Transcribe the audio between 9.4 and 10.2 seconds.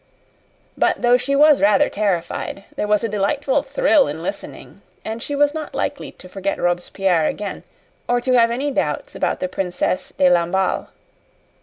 the Princesse